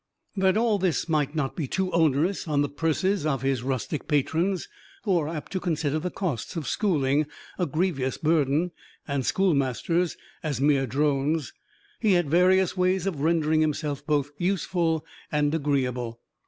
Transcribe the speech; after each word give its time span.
That 0.35 0.57
all 0.57 0.79
this 0.79 1.07
might 1.07 1.35
not 1.35 1.55
be 1.55 1.67
too 1.67 1.91
onerous 1.91 2.47
on 2.47 2.63
the 2.63 2.69
purses 2.69 3.23
of 3.23 3.43
his 3.43 3.61
rustic 3.61 4.07
patrons, 4.07 4.67
who 5.03 5.15
are 5.19 5.27
apt 5.27 5.51
to 5.51 5.59
consider 5.59 5.99
the 5.99 6.09
costs 6.09 6.55
of 6.55 6.67
schooling 6.67 7.27
a 7.59 7.67
grievous 7.67 8.17
burden 8.17 8.71
and 9.07 9.23
schoolmasters 9.23 10.17
as 10.41 10.59
mere 10.59 10.87
drones, 10.87 11.53
he 11.99 12.13
had 12.13 12.31
various 12.31 12.75
ways 12.75 13.05
of 13.05 13.21
rendering 13.21 13.61
himself 13.61 14.03
both 14.07 14.31
useful 14.39 15.05
and 15.31 15.53
agreeable. 15.53 16.19